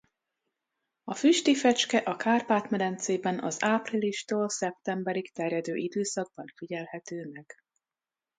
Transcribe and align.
A 1.03 1.13
füsti 1.13 1.55
fecske 1.55 1.97
a 1.97 2.15
Kárpát-medencében 2.15 3.39
az 3.39 3.63
áprilistól 3.63 4.49
szeptemberig 4.49 5.31
terjedő 5.31 5.75
időszakban 5.75 6.45
figyelhető 6.55 7.29
meg. 7.31 7.45